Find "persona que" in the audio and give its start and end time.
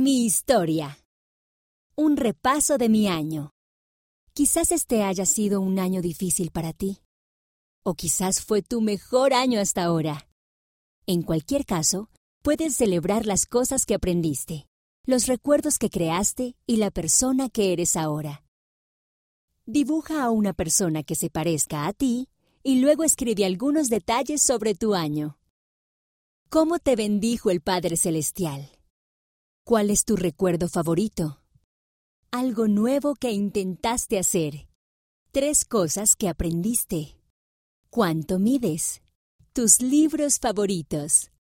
16.92-17.72, 20.52-21.16